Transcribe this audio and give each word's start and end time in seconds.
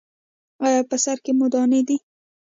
ایا 0.65 0.81
په 0.89 0.95
سر 1.03 1.17
کې 1.23 1.31
مو 1.37 1.47
دانې 1.53 1.81
دي؟ 1.87 1.97